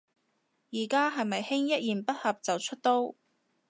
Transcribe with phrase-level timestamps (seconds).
[0.71, 3.13] 而家係咪興一言不合就出刀